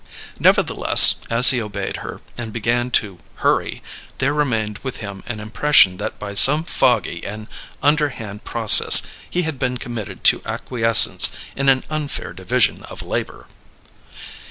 Nevertheless, 0.39 1.17
as 1.29 1.51
he 1.51 1.61
obeyed 1.61 1.97
her, 1.97 2.21
and 2.35 2.51
began 2.51 2.89
to 2.89 3.19
"hurry," 3.35 3.83
there 4.17 4.33
remained 4.33 4.79
with 4.79 4.97
him 4.97 5.21
an 5.27 5.39
impression 5.39 5.97
that 5.97 6.17
by 6.17 6.33
some 6.33 6.63
foggy 6.63 7.23
and 7.23 7.45
underhand 7.83 8.43
process 8.43 9.03
he 9.29 9.43
had 9.43 9.59
been 9.59 9.77
committed 9.77 10.23
to 10.23 10.41
acquiescence 10.43 11.29
in 11.55 11.69
an 11.69 11.83
unfair 11.91 12.33
division 12.33 12.81
of 12.85 13.03
labour. 13.03 13.45